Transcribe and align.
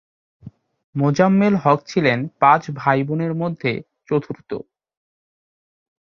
মোজাম্মেল 0.95 1.53
হক 1.55 1.79
ছিলেন 1.87 2.19
পাঁচ 2.39 2.63
ভাই-বোনের 2.71 3.33
মধ্যে 3.35 3.71
চতুর্থ। 4.07 4.49